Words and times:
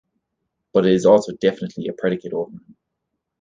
But 0.73 0.87
it 0.87 0.93
is 0.93 1.05
also 1.05 1.31
definitely 1.33 1.87
a 1.87 1.93
predicate 1.93 2.33
over 2.33 2.53
"him". 2.57 2.75